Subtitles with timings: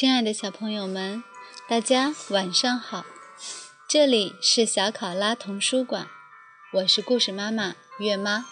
[0.00, 1.24] 亲爱的小朋友们，
[1.68, 3.04] 大家晚上好！
[3.88, 6.06] 这里是小考拉童书馆，
[6.74, 8.46] 我是故事妈妈月妈，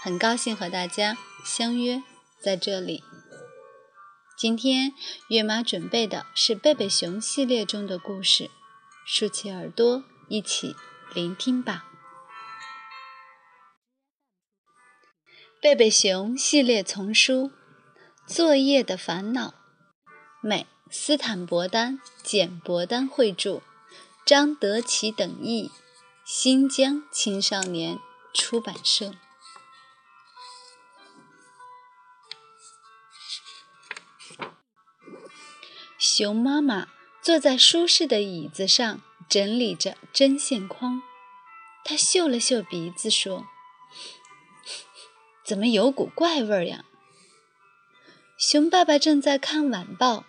[0.00, 2.04] 很高兴和大家相约
[2.40, 3.02] 在这里。
[4.38, 4.92] 今天
[5.28, 8.48] 月妈准备的是贝贝熊系列中的故事，
[9.04, 10.76] 竖起耳朵一起
[11.12, 11.86] 聆听吧。
[15.60, 17.50] 贝贝熊系列丛书
[18.32, 19.48] 《作业的烦恼》。
[20.42, 23.60] 美斯坦伯丹、简伯丹绘著，
[24.24, 25.70] 张德奇等译，
[26.24, 27.98] 新疆青少年
[28.32, 29.14] 出版社。
[35.98, 36.88] 熊妈妈
[37.20, 41.02] 坐在舒适的椅子上，整理着针线筐。
[41.84, 43.46] 她嗅了嗅鼻子，说
[45.44, 46.86] ：“怎么有股怪味呀？”
[48.40, 50.24] 熊爸爸正在看晚报。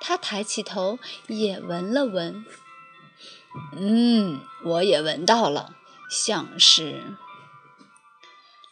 [0.00, 2.44] 他抬起头，也闻了闻。
[3.72, 5.74] 嗯，我也闻到了，
[6.10, 7.16] 像是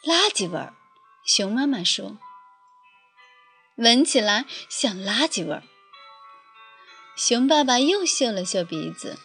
[0.02, 0.74] 垃圾味儿。
[1.24, 2.18] 熊妈妈说
[3.76, 5.62] ：“闻起来像垃圾味儿。”
[7.16, 9.18] 熊爸爸又嗅了嗅鼻子。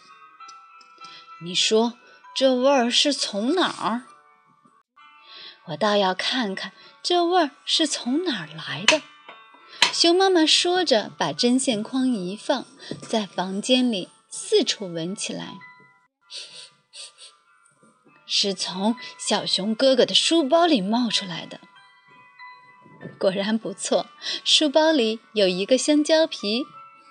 [1.42, 1.98] 你说
[2.34, 4.04] 这味儿是从哪儿？
[5.66, 9.02] 我倒要看看这味儿是从哪儿来的。
[9.92, 12.66] 熊妈妈说着，把针线筐一放，
[13.08, 15.58] 在房间里四处闻起来。
[18.26, 21.60] 是从小熊哥哥的书包里冒出来的。
[23.18, 24.06] 果然不错，
[24.44, 26.64] 书包里有一个香蕉皮，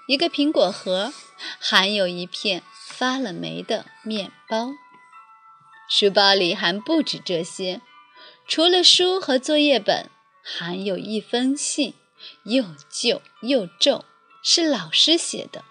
[0.07, 1.13] 一个苹果核，
[1.59, 4.69] 还有一片发了霉的面包。
[5.89, 7.81] 书包里还不止这些，
[8.47, 10.09] 除了书和作业本，
[10.41, 11.93] 还有一封信。
[12.43, 14.05] 又旧又皱，
[14.43, 15.65] 是老师写的。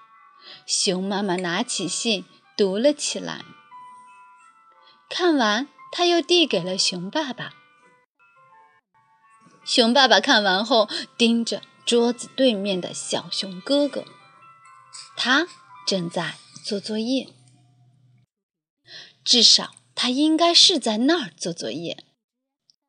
[0.66, 2.24] 熊妈妈拿起信
[2.56, 3.44] 读了起来，
[5.08, 7.54] 看完，他又递给了熊爸爸。
[9.64, 10.88] 熊爸爸看完后，
[11.18, 14.04] 盯着桌子对面的小熊哥哥，
[15.16, 15.46] 他
[15.86, 17.28] 正在做作业。
[19.22, 22.04] 至少他应该是在那儿做作业，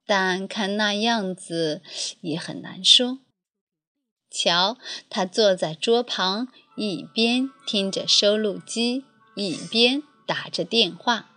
[0.06, 1.82] 但看那样子
[2.22, 3.20] 也很难说。
[4.32, 4.78] 瞧，
[5.10, 11.30] 他坐在桌旁，一边听着收录机，一边打着电话。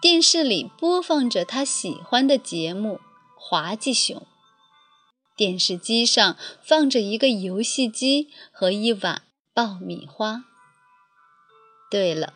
[0.00, 2.96] 电视里播放着他喜欢的节目
[3.36, 4.18] 《滑稽熊》。
[5.36, 10.44] 电视机上放着一个游戏机和一碗爆米花。
[11.90, 12.34] 对了，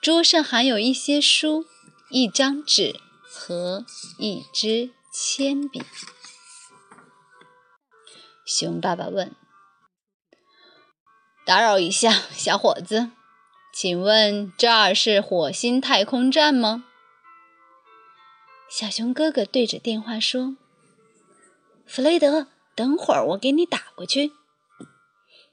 [0.00, 1.66] 桌上还有一些书、
[2.10, 3.84] 一张纸和
[4.18, 5.82] 一支铅笔。
[8.52, 9.36] 熊爸爸问
[11.46, 13.12] ：“打扰一下，小伙子，
[13.72, 16.82] 请问这儿是火星太空站吗？”
[18.68, 20.56] 小熊哥哥对着电话说
[21.86, 24.32] ：“弗雷德，等会儿我给你打过去。”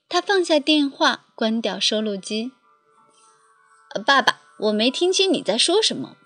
[0.10, 2.52] 他放下电话，关掉收录机。
[4.04, 6.18] “爸爸，我没听清你在说什么。”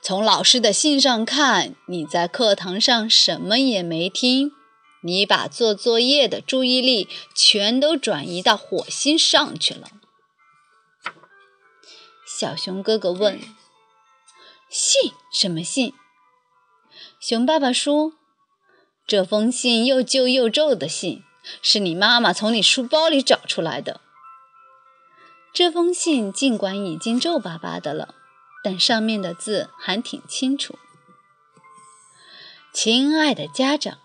[0.00, 4.52] 从老师的信上看，你在课堂上什么也没听，
[5.02, 9.88] 你把做作业的注意力全都转移到火星上去了。
[12.26, 13.40] 小熊哥哥问
[14.68, 15.12] ：“信？
[15.32, 15.92] 什么信？”
[17.20, 18.14] 熊爸爸说
[19.06, 21.22] ：“这封信又旧又皱的信，
[21.60, 24.00] 是你妈妈从你书包里找出来的。
[25.52, 28.16] 这封信尽管已经皱巴巴的了。”
[28.62, 30.78] 但上面的字还挺清楚。
[32.72, 33.98] 亲爱的家长，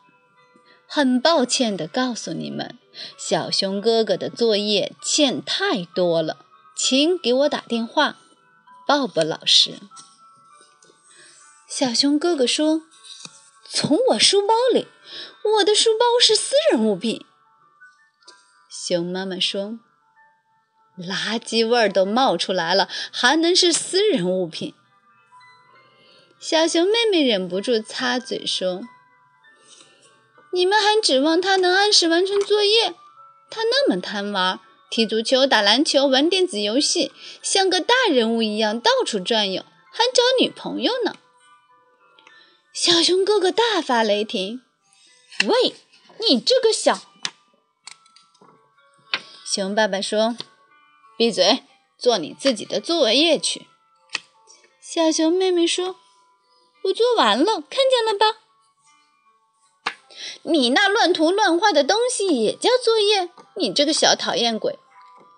[0.87, 2.77] 很抱歉地告诉你们，
[3.17, 6.45] 小熊哥哥的作业欠太多了，
[6.75, 8.17] 请给我打电话，
[8.85, 9.79] 鲍勃老师。
[11.69, 12.83] 小熊哥哥说
[13.69, 14.87] ：“从我书包里，
[15.57, 17.25] 我的书包是私人物品。”
[18.69, 19.79] 熊妈妈说。
[20.97, 24.73] 垃圾味儿都冒出来了，还能是私人物品？
[26.39, 28.81] 小熊妹妹忍不住插嘴说
[30.53, 32.95] ：“你们还指望他能按时完成作业？
[33.49, 34.59] 他那么贪玩，
[34.89, 37.11] 踢足球、打篮球、玩电子游戏，
[37.41, 41.15] 像个大人物一样到处转悠，还找女朋友呢。”
[42.73, 44.61] 小熊哥哥大发雷霆
[45.45, 45.75] ：“喂，
[46.27, 47.01] 你这个小……”
[49.45, 50.35] 熊爸爸说。
[51.17, 51.63] 闭嘴，
[51.97, 53.67] 做你自己的作业去。
[54.79, 55.97] 小熊妹妹说
[56.85, 58.39] ：“我做完了，看见了吧？”
[60.43, 63.29] 你那乱涂乱画的东西也叫作业？
[63.55, 64.77] 你这个小讨厌鬼！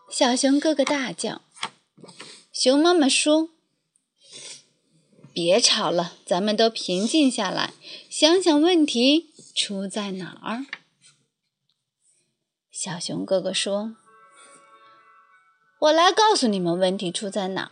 [0.10, 1.42] 小熊哥哥大叫。
[2.52, 3.50] 熊妈妈说
[5.34, 7.74] ：“别吵了，咱们都平静下来，
[8.10, 10.66] 想想问题出在哪儿。”
[12.72, 13.96] 小熊哥哥说
[15.80, 17.72] ：“我来告诉你们问题出在哪。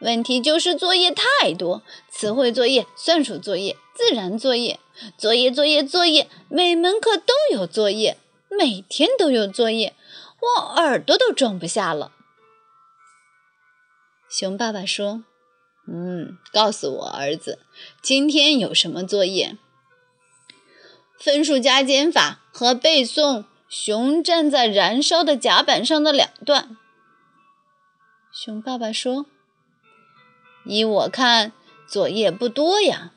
[0.00, 4.78] 问题就是作业太多，词汇作业、算术作业、自然作业。”
[5.16, 8.18] 作业，作业，作业，每门课都有作业，
[8.50, 9.94] 每天都有作业，
[10.40, 12.10] 我耳朵都装不下了。
[14.28, 15.22] 熊爸爸说
[15.86, 17.60] ：“嗯，告诉我儿子，
[18.02, 19.56] 今天有什么作业？
[21.16, 26.70] 分数加减法和背诵《熊站在燃烧的甲板上的两段》。”
[28.40, 29.26] 熊爸爸说
[30.64, 31.52] ：“依我看，
[31.88, 33.12] 作业不多呀。”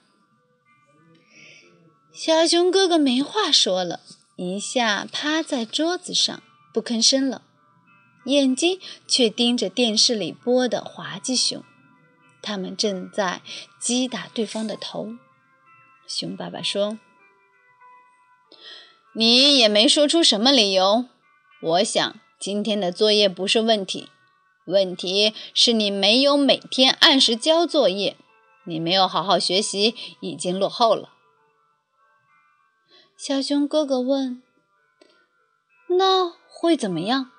[2.11, 3.99] 小熊哥哥没话说了，
[4.35, 6.41] 一下趴在桌子上
[6.73, 7.43] 不吭声了，
[8.25, 11.63] 眼睛却盯着电视里播的滑稽熊，
[12.41, 13.43] 他们正在
[13.79, 15.13] 击打对方的头。
[16.07, 16.97] 熊爸爸说
[19.13, 21.05] ：“你也没说出什么理由。
[21.61, 24.09] 我想今天的作业不是问题，
[24.65, 28.15] 问题是你没有每天按时交作业，
[28.65, 31.13] 你没有好好学习，已经落后了。”
[33.17, 34.41] 小熊哥哥问
[35.97, 37.31] ：“那会怎么样？”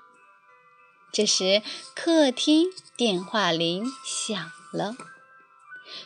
[1.13, 1.63] 这时，
[1.95, 4.95] 客厅电话铃响了。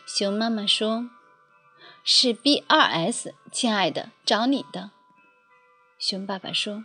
[0.04, 1.08] 熊妈妈说
[2.02, 4.90] ：“是 B 二 S，亲爱的，找你的。”
[5.98, 6.84] 熊爸爸说：“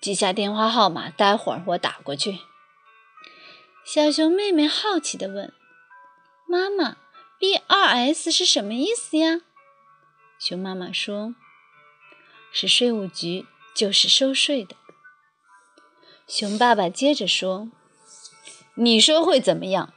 [0.00, 2.40] 记下电话号码，待会儿我打过去。”
[3.86, 5.52] 小熊妹妹好奇地问
[6.50, 6.96] ：“妈妈
[7.38, 9.42] ，B 二 S 是什么意思呀？”
[10.40, 11.36] 熊妈妈说。
[12.50, 13.46] 是税务局，
[13.76, 14.74] 就是收税的。
[16.26, 17.68] 熊爸爸接着说
[18.74, 19.94] ：“你说会怎么样？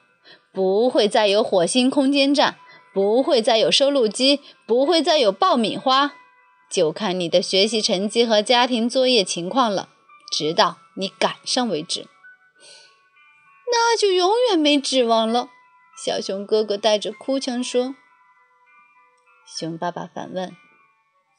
[0.53, 2.59] 不会再有火星空间站，
[2.93, 6.13] 不会再有收录机，不会再有爆米花，
[6.69, 9.89] 就看你的学习成绩和家庭作业情况了，
[10.31, 12.07] 直到你赶上为止。
[13.71, 15.49] 那就永远没指望了。”
[16.03, 17.95] 小熊哥哥带着哭腔说。
[19.45, 20.55] 熊爸爸反问：“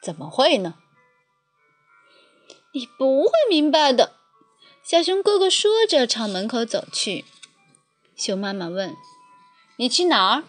[0.02, 0.74] 怎么会呢？”
[2.72, 4.16] 你不会明白的，
[4.84, 7.24] 小熊哥哥说着朝门口走去。
[8.14, 8.94] 熊妈妈问
[9.76, 10.44] ：“你去哪儿？”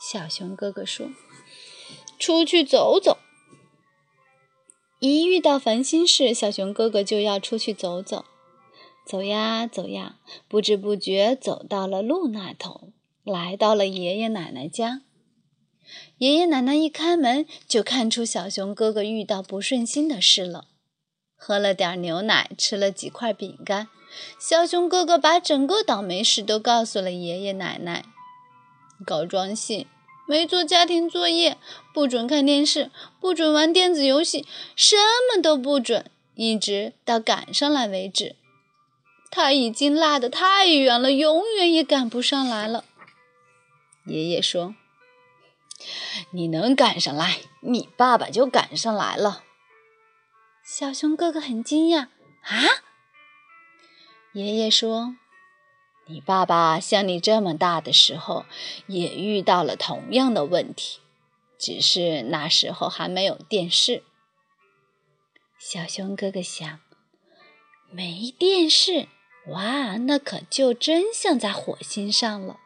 [0.00, 1.10] 小熊哥哥说
[2.18, 3.18] ：“出去走走。”
[4.98, 8.24] 一遇到烦心事，小熊哥哥就要出去走走。
[9.06, 10.16] 走呀走呀，
[10.48, 12.90] 不知不觉走到了路那头，
[13.22, 15.02] 来到了爷爷奶奶家。
[16.18, 20.66] 爷爷奶奶一开门，就看出小熊哥哥遇到不顺心的事了。
[21.36, 23.86] 喝了点牛奶，吃了几块饼干，
[24.40, 28.06] 小熊哥哥把整个倒霉事都告诉了爷爷奶奶。
[29.06, 29.86] 告状信，
[30.26, 31.56] 没做家庭作业，
[31.94, 34.44] 不准看电视，不准玩电子游戏，
[34.74, 34.96] 什
[35.30, 38.34] 么都不准，一直到赶上来为止。
[39.36, 42.86] 他已经落得太远了，永远也赶不上来了。
[44.06, 44.74] 爷爷说
[46.32, 49.44] ：“你能赶上来，你爸爸就赶上来了。”
[50.64, 52.08] 小熊哥哥很惊讶
[52.44, 52.82] 啊！
[54.32, 55.16] 爷爷说
[56.08, 58.46] ：“你爸爸像你这么大的时候，
[58.86, 61.00] 也遇到了同样的问题，
[61.58, 64.02] 只是那时候还没有电视。”
[65.60, 66.80] 小熊哥哥想
[67.92, 69.08] ：“没电视，
[69.48, 72.60] 哇，那可就真像在火星上了。”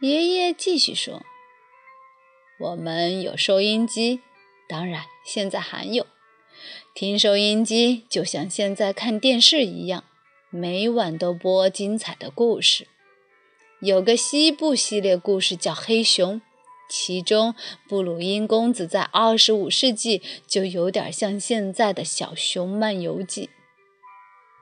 [0.00, 1.22] 爷爷继续说
[2.60, 4.20] ：“我们有收音机，
[4.68, 6.06] 当然现在还有。”
[6.94, 10.04] 听收音机就像现在看电视一样，
[10.50, 12.88] 每晚都播精彩的故事。
[13.80, 16.40] 有个西部系列故事叫《黑熊》，
[16.88, 17.54] 其中
[17.88, 23.48] 布鲁因公子在二十五世纪就有点像现在的小熊漫游记。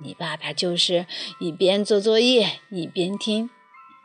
[0.01, 1.07] 你爸爸就是
[1.41, 3.51] 一边做作业一边听，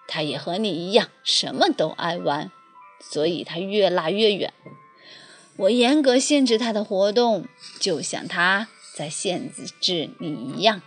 [0.07, 2.51] 他也和你一样什么都爱玩，
[3.00, 4.53] 所以他越拉越远。
[5.57, 7.47] 我严格限制他的活动，
[7.79, 10.81] 就像他在限制你一样。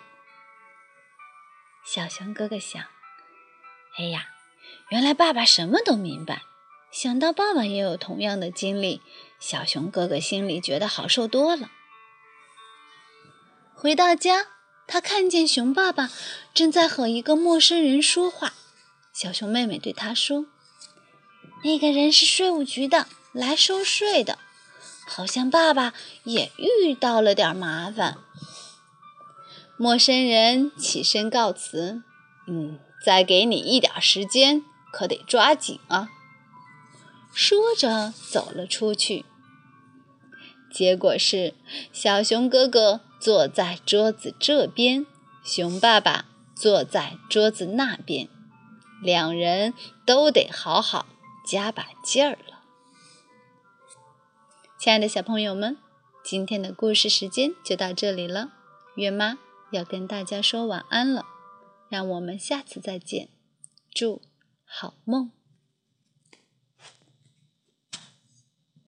[1.85, 2.83] 小熊哥哥想
[3.97, 4.27] ：“哎呀，
[4.89, 6.43] 原来爸爸什么都明白。”
[6.91, 9.03] 想到爸爸也有同样的经历，
[9.39, 11.71] 小熊哥哥心里觉得好受多了。
[13.75, 14.47] 回到家，
[14.87, 16.11] 他看见熊爸爸
[16.55, 18.55] 正在和一个陌生人说话。
[19.13, 20.47] 小熊妹妹对他说
[21.65, 24.39] ：“那个人是税务局的，来收税的。”
[25.09, 28.19] 好像爸爸也遇到了点麻烦。
[29.77, 32.03] 陌生人起身告辞
[32.49, 36.09] ：“嗯，再给你一点时间，可得抓紧啊。”
[37.33, 39.25] 说着走了出去。
[40.73, 41.55] 结果是，
[41.93, 45.07] 小熊哥哥坐在桌子这边，
[45.45, 48.29] 熊爸爸坐在桌子那边，
[49.03, 51.07] 两人都得好好
[51.47, 52.63] 加把劲儿了。
[54.79, 55.77] 亲爱的小朋友们，
[56.25, 58.53] 今天的故事时间就到这里了，
[58.95, 59.39] 月妈。
[59.73, 61.27] 要跟大家说晚安了，
[61.89, 63.29] 让我们下次再见，
[63.93, 64.23] 祝
[64.65, 65.33] 好梦。